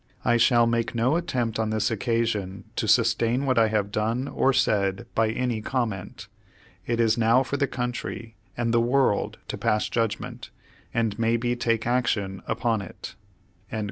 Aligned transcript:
I 0.25 0.37
shall 0.37 0.65
make 0.65 0.95
no 0.95 1.15
attempt 1.15 1.59
on 1.59 1.69
this 1.69 1.91
occasion 1.91 2.63
to 2.75 2.87
sustain 2.87 3.45
what 3.45 3.59
I 3.59 3.67
have 3.67 3.91
done 3.91 4.27
or 4.27 4.51
said 4.51 5.05
by 5.13 5.29
any 5.29 5.61
comment. 5.61 6.27
It 6.87 6.99
is 6.99 7.19
now 7.19 7.43
for 7.43 7.55
the 7.57 7.67
country 7.67 8.35
and 8.57 8.73
the 8.73 8.81
world 8.81 9.37
to 9.47 9.59
pass 9.59 9.87
judgment, 9.89 10.49
and 10.91 11.19
maybe 11.19 11.55
take 11.55 11.85
action 11.85 12.41
upon 12.47 12.81
it." 12.81 13.13